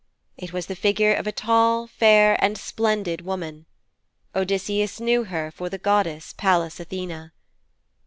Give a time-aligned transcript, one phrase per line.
[0.35, 3.67] It was the figure of a tall, fair and splendid woman.
[4.33, 7.31] Odysseus knew her for the goddess Pallas Athene.